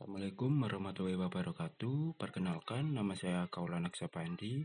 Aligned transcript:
Assalamualaikum 0.00 0.64
warahmatullahi 0.64 1.20
wabarakatuh. 1.28 2.16
Perkenalkan, 2.16 2.96
nama 2.96 3.12
saya 3.12 3.52
Kaulanak 3.52 4.00
Sapandi. 4.00 4.64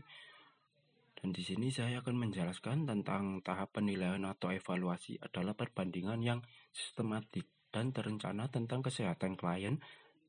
Dan 1.12 1.36
di 1.36 1.44
sini 1.44 1.68
saya 1.68 2.00
akan 2.00 2.16
menjelaskan 2.24 2.88
tentang 2.88 3.44
tahap 3.44 3.76
penilaian 3.76 4.24
atau 4.24 4.48
evaluasi 4.48 5.20
adalah 5.20 5.52
perbandingan 5.52 6.24
yang 6.24 6.40
sistematik 6.72 7.52
dan 7.68 7.92
terencana 7.92 8.48
tentang 8.48 8.80
kesehatan 8.80 9.36
klien 9.36 9.76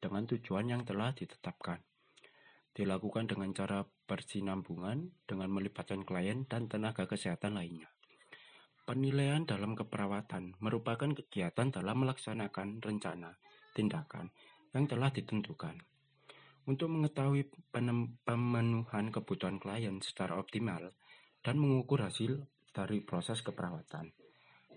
dengan 0.04 0.28
tujuan 0.28 0.76
yang 0.76 0.84
telah 0.84 1.16
ditetapkan. 1.16 1.80
Dilakukan 2.76 3.32
dengan 3.32 3.56
cara 3.56 3.88
bersinambungan 3.88 5.24
dengan 5.24 5.48
melibatkan 5.56 6.04
klien 6.04 6.44
dan 6.52 6.68
tenaga 6.68 7.08
kesehatan 7.08 7.56
lainnya. 7.56 7.88
Penilaian 8.84 9.48
dalam 9.48 9.72
keperawatan 9.72 10.60
merupakan 10.60 11.16
kegiatan 11.16 11.72
dalam 11.72 11.96
melaksanakan 12.04 12.84
rencana, 12.84 13.40
tindakan, 13.72 14.36
yang 14.78 14.86
telah 14.86 15.10
ditentukan. 15.10 15.82
Untuk 16.70 16.94
mengetahui 16.94 17.50
pemenuhan 18.22 19.10
kebutuhan 19.10 19.58
klien 19.58 19.98
secara 20.06 20.38
optimal 20.38 20.94
dan 21.42 21.58
mengukur 21.58 22.06
hasil 22.06 22.46
dari 22.70 23.02
proses 23.02 23.42
keperawatan. 23.42 24.14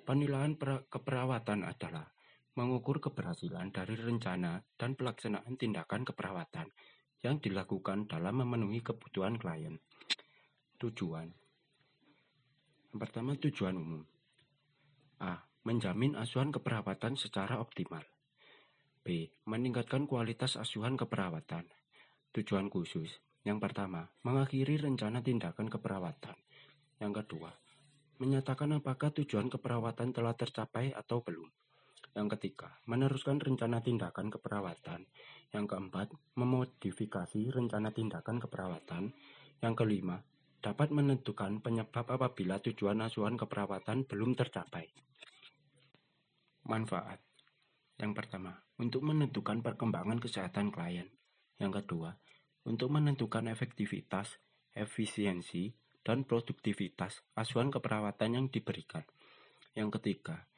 Penilaian 0.09 0.57
keperawatan 0.89 1.69
adalah 1.69 2.09
mengukur 2.57 3.05
keberhasilan 3.05 3.69
dari 3.77 3.95
rencana 3.95 4.65
dan 4.81 4.97
pelaksanaan 4.97 5.61
tindakan 5.61 6.09
keperawatan 6.09 6.73
yang 7.21 7.37
dilakukan 7.37 8.09
dalam 8.09 8.41
memenuhi 8.41 8.81
kebutuhan 8.81 9.37
klien. 9.37 9.77
Tujuan 10.81 11.29
pertama 12.91 13.39
tujuan 13.39 13.77
umum 13.79 14.03
A. 15.23 15.47
Menjamin 15.63 16.17
asuhan 16.17 16.51
keperawatan 16.51 17.15
secara 17.21 17.61
optimal 17.61 18.03
B. 19.01 19.33
Meningkatkan 19.49 20.05
kualitas 20.05 20.61
asuhan 20.61 20.93
keperawatan. 21.01 21.65
Tujuan 22.37 22.69
khusus. 22.69 23.09
Yang 23.49 23.65
pertama, 23.65 24.13
mengakhiri 24.21 24.77
rencana 24.77 25.25
tindakan 25.25 25.73
keperawatan. 25.73 26.37
Yang 27.01 27.25
kedua, 27.25 27.49
menyatakan 28.21 28.77
apakah 28.77 29.09
tujuan 29.17 29.49
keperawatan 29.49 30.13
telah 30.13 30.37
tercapai 30.37 30.93
atau 30.93 31.25
belum. 31.25 31.49
Yang 32.13 32.37
ketiga, 32.37 32.77
meneruskan 32.85 33.41
rencana 33.41 33.81
tindakan 33.81 34.29
keperawatan. 34.29 35.09
Yang 35.49 35.65
keempat, 35.73 36.13
memodifikasi 36.37 37.43
rencana 37.57 37.97
tindakan 37.97 38.37
keperawatan. 38.37 39.17
Yang 39.65 39.75
kelima, 39.81 40.21
dapat 40.61 40.93
menentukan 40.93 41.65
penyebab 41.65 42.05
apabila 42.05 42.61
tujuan 42.61 43.01
asuhan 43.01 43.41
keperawatan 43.41 44.05
belum 44.05 44.37
tercapai. 44.37 44.93
Manfaat 46.69 47.30
yang 48.01 48.17
pertama, 48.17 48.65
untuk 48.81 49.05
menentukan 49.05 49.61
perkembangan 49.61 50.17
kesehatan 50.17 50.73
klien. 50.73 51.13
Yang 51.61 51.85
kedua, 51.85 52.17
untuk 52.65 52.89
menentukan 52.89 53.53
efektivitas, 53.53 54.41
efisiensi, 54.73 55.77
dan 56.01 56.25
produktivitas 56.25 57.21
asuhan 57.37 57.69
keperawatan 57.69 58.41
yang 58.41 58.47
diberikan. 58.49 59.05
Yang 59.77 60.01
ketiga, 60.01 60.49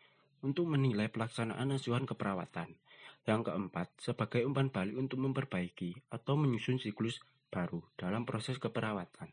untuk 0.43 0.71
menilai 0.71 1.11
pelaksanaan 1.11 1.75
asuhan 1.75 2.07
keperawatan. 2.07 2.79
Yang 3.23 3.51
keempat, 3.51 3.91
sebagai 3.99 4.43
umpan 4.43 4.71
balik 4.71 4.99
untuk 4.99 5.23
memperbaiki 5.23 6.11
atau 6.11 6.35
menyusun 6.35 6.83
siklus 6.83 7.23
baru 7.51 7.83
dalam 7.95 8.27
proses 8.27 8.59
keperawatan. 8.59 9.31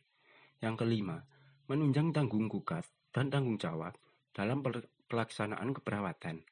Yang 0.62 0.76
kelima, 0.86 1.26
menunjang 1.66 2.14
tanggung 2.14 2.50
gugat 2.50 2.86
dan 3.10 3.34
tanggung 3.34 3.58
jawab 3.58 3.98
dalam 4.34 4.62
pelaksanaan 5.10 5.74
keperawatan. 5.74 6.46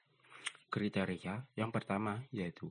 Kriteria 0.77 1.41
yang 1.57 1.73
pertama 1.73 2.21
yaitu 2.29 2.69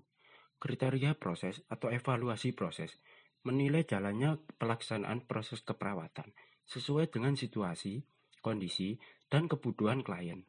kriteria 0.62 1.19
proses 1.19 1.67
atau 1.67 1.91
evaluasi 1.91 2.55
proses, 2.55 2.95
menilai 3.43 3.83
jalannya 3.83 4.39
pelaksanaan 4.62 5.27
proses 5.27 5.67
keperawatan 5.67 6.31
sesuai 6.71 7.11
dengan 7.11 7.34
situasi, 7.34 8.06
kondisi, 8.39 8.94
dan 9.27 9.50
kebutuhan 9.50 10.06
klien. 10.06 10.47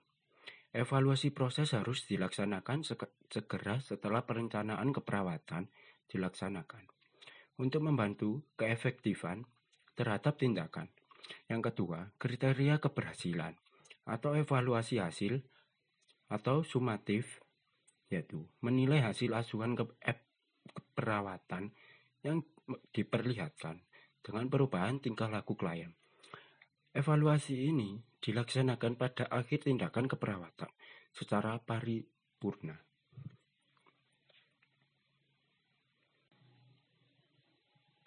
Evaluasi 0.69 1.33
proses 1.33 1.73
harus 1.73 2.05
dilaksanakan 2.05 2.85
segera 3.25 3.81
setelah 3.81 4.21
perencanaan 4.21 4.93
keperawatan 4.93 5.73
dilaksanakan 6.13 6.85
untuk 7.57 7.81
membantu 7.81 8.45
keefektifan 8.53 9.49
terhadap 9.97 10.37
tindakan. 10.37 10.93
Yang 11.49 11.73
kedua, 11.73 12.13
kriteria 12.21 12.77
keberhasilan 12.77 13.57
atau 14.05 14.37
evaluasi 14.37 15.01
hasil 15.01 15.41
atau 16.29 16.61
sumatif 16.61 17.41
yaitu 18.07 18.47
menilai 18.63 19.03
hasil 19.03 19.35
asuhan 19.35 19.75
ke 19.75 19.83
keperawatan 20.71 21.71
yang 22.23 22.43
diperlihatkan 22.91 23.83
dengan 24.23 24.45
perubahan 24.51 24.99
tingkah 24.99 25.31
laku 25.31 25.55
klien. 25.55 25.95
Evaluasi 26.91 27.69
ini 27.69 28.01
dilaksanakan 28.19 28.97
pada 28.97 29.29
akhir 29.29 29.69
tindakan 29.69 30.09
keperawatan 30.09 30.71
secara 31.13 31.61
paripurna. 31.61 32.75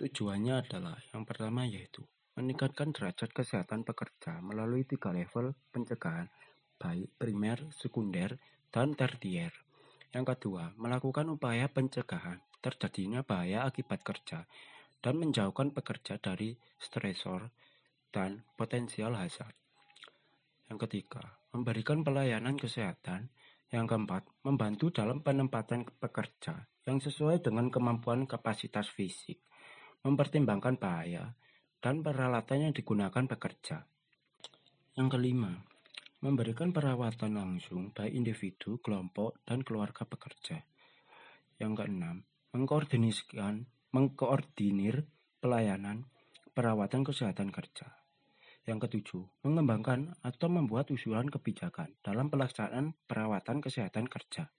Tujuannya 0.01 0.55
adalah 0.65 0.97
yang 1.13 1.29
pertama 1.29 1.69
yaitu 1.69 2.01
meningkatkan 2.33 2.89
derajat 2.89 3.37
kesehatan 3.37 3.85
pekerja 3.85 4.41
melalui 4.41 4.89
tiga 4.89 5.13
level 5.13 5.53
pencegahan 5.77 6.33
baik 6.81 7.13
primer, 7.21 7.69
sekunder, 7.77 8.41
dan 8.73 8.97
tertier. 8.97 9.53
Yang 10.11 10.37
kedua, 10.37 10.75
melakukan 10.75 11.31
upaya 11.31 11.71
pencegahan 11.71 12.43
terjadinya 12.61 13.23
bahaya 13.23 13.65
akibat 13.65 14.03
kerja 14.03 14.45
dan 15.01 15.15
menjauhkan 15.17 15.73
pekerja 15.73 16.21
dari 16.21 16.59
stresor 16.77 17.49
dan 18.11 18.43
potensial 18.59 19.17
hazard. 19.17 19.55
Yang 20.67 20.87
ketiga, 20.87 21.41
memberikan 21.55 22.03
pelayanan 22.07 22.59
kesehatan. 22.59 23.31
Yang 23.71 23.87
keempat, 23.95 24.27
membantu 24.43 24.91
dalam 24.91 25.23
penempatan 25.23 25.87
pekerja 25.87 26.67
yang 26.91 26.99
sesuai 26.99 27.39
dengan 27.39 27.71
kemampuan 27.71 28.27
kapasitas 28.27 28.91
fisik, 28.91 29.39
mempertimbangkan 30.03 30.75
bahaya, 30.75 31.39
dan 31.79 32.03
peralatan 32.03 32.67
yang 32.67 32.73
digunakan 32.75 33.31
pekerja. 33.31 33.87
Yang 34.99 35.09
kelima, 35.15 35.70
memberikan 36.21 36.73
perawatan 36.73 37.33
langsung 37.37 37.97
baik 37.97 38.13
individu, 38.13 38.77
kelompok, 38.85 39.41
dan 39.49 39.65
keluarga 39.65 40.05
pekerja. 40.05 40.61
Yang 41.57 41.73
keenam, 41.85 42.17
mengkoordinasikan, 42.53 43.65
mengkoordinir 43.93 45.09
pelayanan 45.41 46.05
perawatan 46.53 47.03
kesehatan 47.09 47.49
kerja. 47.49 47.89
Yang 48.69 48.87
ketujuh, 48.87 49.25
mengembangkan 49.49 50.21
atau 50.21 50.49
membuat 50.53 50.93
usulan 50.93 51.25
kebijakan 51.27 51.97
dalam 52.05 52.29
pelaksanaan 52.29 52.93
perawatan 53.09 53.65
kesehatan 53.65 54.05
kerja. 54.05 54.53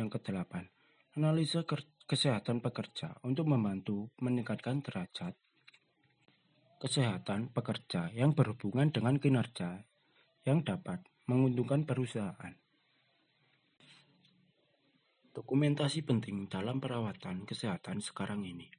Yang 0.00 0.08
kedelapan, 0.16 0.72
analisa 1.18 1.68
kesehatan 2.08 2.64
pekerja 2.64 3.20
untuk 3.20 3.44
membantu 3.50 4.08
meningkatkan 4.24 4.80
derajat 4.80 5.36
kesehatan 6.78 7.50
pekerja 7.50 8.14
yang 8.14 8.38
berhubungan 8.38 8.94
dengan 8.94 9.18
kinerja 9.18 9.82
yang 10.46 10.62
dapat 10.62 11.02
menguntungkan 11.26 11.82
perusahaan. 11.82 12.54
Dokumentasi 15.34 16.06
penting 16.06 16.46
dalam 16.46 16.78
perawatan 16.78 17.46
kesehatan 17.46 17.98
sekarang 17.98 18.46
ini. 18.46 18.70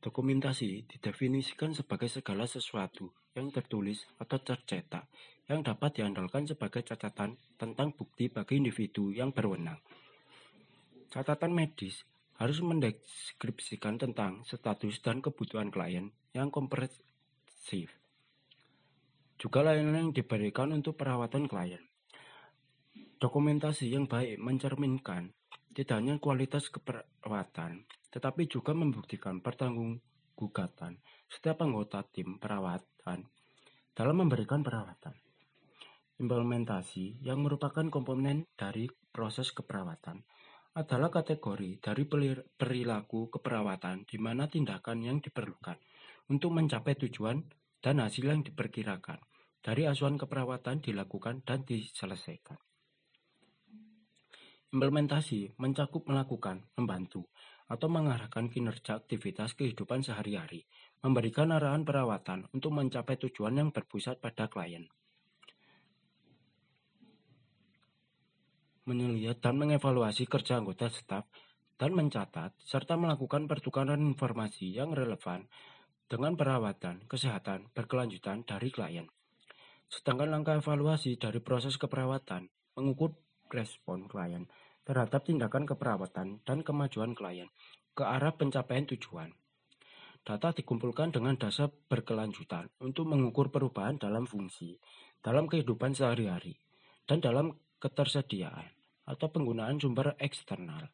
Dokumentasi 0.00 0.88
didefinisikan 0.88 1.76
sebagai 1.76 2.08
segala 2.08 2.48
sesuatu 2.48 3.12
yang 3.36 3.52
tertulis 3.52 4.08
atau 4.16 4.40
tercetak 4.40 5.08
yang 5.48 5.60
dapat 5.60 6.00
diandalkan 6.00 6.48
sebagai 6.48 6.84
catatan 6.84 7.36
tentang 7.60 7.92
bukti 7.92 8.32
bagi 8.32 8.60
individu 8.60 9.12
yang 9.12 9.32
berwenang. 9.32 9.76
Catatan 11.12 11.52
medis 11.52 12.04
harus 12.40 12.64
mendeskripsikan 12.64 14.00
tentang 14.00 14.40
status 14.48 15.04
dan 15.04 15.20
kebutuhan 15.20 15.68
klien 15.68 16.08
yang 16.32 16.48
komprehensif 16.48 17.09
shift. 17.60 17.92
Juga 19.36 19.60
layanan 19.64 20.08
yang 20.08 20.10
diberikan 20.16 20.72
untuk 20.72 20.96
perawatan 20.96 21.44
klien. 21.44 21.84
Dokumentasi 23.20 23.92
yang 23.92 24.08
baik 24.08 24.40
mencerminkan 24.40 25.32
tidak 25.76 25.96
hanya 26.00 26.16
kualitas 26.16 26.72
keperawatan, 26.72 27.84
tetapi 28.10 28.48
juga 28.48 28.72
membuktikan 28.72 29.44
pertanggunggugatan 29.44 30.98
setiap 31.28 31.62
anggota 31.62 32.00
tim 32.08 32.40
perawatan 32.40 33.28
dalam 33.92 34.16
memberikan 34.16 34.64
perawatan. 34.64 35.14
Implementasi 36.20 37.24
yang 37.24 37.40
merupakan 37.40 37.86
komponen 37.88 38.44
dari 38.56 38.88
proses 39.08 39.52
keperawatan 39.56 40.20
adalah 40.76 41.08
kategori 41.08 41.80
dari 41.80 42.04
perilaku 42.56 43.32
keperawatan 43.32 44.04
di 44.04 44.16
mana 44.20 44.46
tindakan 44.46 45.00
yang 45.00 45.18
diperlukan 45.18 45.80
untuk 46.30 46.54
mencapai 46.54 46.94
tujuan 46.94 47.42
dan 47.82 47.98
hasil 47.98 48.30
yang 48.30 48.46
diperkirakan 48.46 49.18
dari 49.60 49.84
asuhan 49.84 50.16
keperawatan 50.16 50.80
dilakukan 50.80 51.42
dan 51.42 51.66
diselesaikan. 51.66 52.56
Implementasi 54.70 55.58
mencakup 55.58 56.06
melakukan, 56.06 56.70
membantu, 56.78 57.26
atau 57.66 57.90
mengarahkan 57.90 58.46
kinerja 58.46 59.02
aktivitas 59.02 59.58
kehidupan 59.58 60.06
sehari-hari, 60.06 60.66
memberikan 61.02 61.50
arahan 61.50 61.82
perawatan 61.82 62.46
untuk 62.54 62.70
mencapai 62.74 63.18
tujuan 63.18 63.58
yang 63.58 63.70
berpusat 63.74 64.22
pada 64.22 64.46
klien. 64.46 64.86
Menelihat 68.86 69.42
dan 69.42 69.58
mengevaluasi 69.58 70.26
kerja 70.30 70.62
anggota 70.62 70.86
staf 70.90 71.26
dan 71.78 71.94
mencatat 71.94 72.54
serta 72.58 72.98
melakukan 72.98 73.46
pertukaran 73.50 74.02
informasi 74.02 74.74
yang 74.74 74.94
relevan 74.94 75.46
dengan 76.10 76.34
perawatan 76.34 77.06
kesehatan 77.06 77.70
berkelanjutan 77.70 78.42
dari 78.42 78.74
klien. 78.74 79.06
Sedangkan 79.86 80.34
langkah 80.34 80.58
evaluasi 80.58 81.14
dari 81.14 81.38
proses 81.38 81.78
keperawatan 81.78 82.50
mengukur 82.74 83.14
respon 83.46 84.10
klien 84.10 84.50
terhadap 84.82 85.22
tindakan 85.22 85.70
keperawatan 85.70 86.42
dan 86.42 86.58
kemajuan 86.66 87.14
klien 87.14 87.46
ke 87.94 88.02
arah 88.02 88.34
pencapaian 88.34 88.90
tujuan. 88.90 89.30
Data 90.26 90.50
dikumpulkan 90.50 91.14
dengan 91.14 91.38
dasar 91.38 91.70
berkelanjutan 91.70 92.68
untuk 92.82 93.06
mengukur 93.06 93.48
perubahan 93.48 93.96
dalam 93.96 94.26
fungsi, 94.26 94.76
dalam 95.22 95.46
kehidupan 95.46 95.94
sehari-hari, 95.94 96.58
dan 97.06 97.22
dalam 97.22 97.56
ketersediaan 97.80 98.68
atau 99.08 99.26
penggunaan 99.32 99.80
sumber 99.80 100.18
eksternal. 100.20 100.90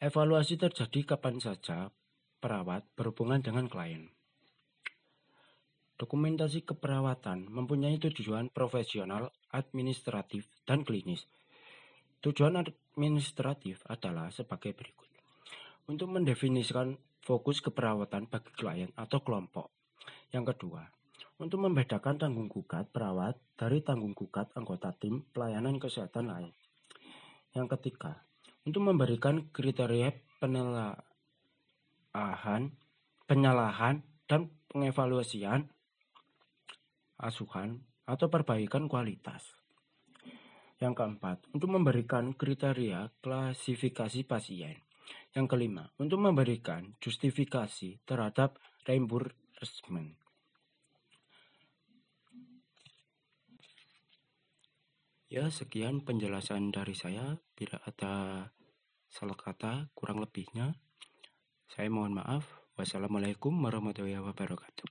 Evaluasi 0.00 0.56
terjadi 0.56 1.14
kapan 1.14 1.38
saja 1.38 1.92
perawat 2.40 2.82
berhubungan 2.96 3.44
dengan 3.44 3.68
klien. 3.68 4.08
Dokumentasi 6.00 6.64
keperawatan 6.64 7.52
mempunyai 7.52 8.00
tujuan 8.00 8.48
profesional, 8.48 9.28
administratif, 9.52 10.48
dan 10.64 10.80
klinis. 10.80 11.28
Tujuan 12.24 12.56
administratif 12.56 13.84
adalah 13.84 14.32
sebagai 14.32 14.72
berikut. 14.72 15.12
Untuk 15.92 16.08
mendefinisikan 16.08 16.96
fokus 17.20 17.60
keperawatan 17.60 18.32
bagi 18.32 18.48
klien 18.56 18.88
atau 18.96 19.20
kelompok. 19.20 19.68
Yang 20.32 20.56
kedua, 20.56 20.88
untuk 21.36 21.60
membedakan 21.68 22.16
tanggung 22.16 22.48
gugat 22.48 22.88
perawat 22.88 23.36
dari 23.60 23.84
tanggung 23.84 24.16
gugat 24.16 24.48
anggota 24.56 24.96
tim 24.96 25.24
pelayanan 25.36 25.76
kesehatan 25.76 26.32
lain. 26.32 26.52
Yang 27.52 27.76
ketiga, 27.76 28.24
untuk 28.64 28.88
memberikan 28.88 29.52
kriteria 29.52 30.16
penelaahan, 32.10 32.74
penyalahan, 33.26 33.96
dan 34.26 34.50
pengevaluasian 34.70 35.70
asuhan, 37.18 37.86
atau 38.06 38.26
perbaikan 38.26 38.90
kualitas. 38.90 39.54
Yang 40.80 40.94
keempat, 40.96 41.38
untuk 41.54 41.70
memberikan 41.70 42.34
kriteria 42.34 43.12
klasifikasi 43.22 44.26
pasien. 44.26 44.82
Yang 45.30 45.46
kelima, 45.46 45.86
untuk 46.00 46.18
memberikan 46.18 46.98
justifikasi 46.98 48.02
terhadap 48.02 48.58
reimbursement. 48.88 50.18
Ya, 55.30 55.46
sekian 55.46 56.02
penjelasan 56.02 56.74
dari 56.74 56.98
saya. 56.98 57.38
Bila 57.54 57.78
ada 57.86 58.48
salah 59.06 59.38
kata, 59.38 59.94
kurang 59.94 60.18
lebihnya. 60.18 60.74
Saya 61.70 61.86
mohon 61.86 62.18
maaf. 62.18 62.42
Wassalamualaikum 62.74 63.54
warahmatullahi 63.62 64.18
wabarakatuh. 64.18 64.89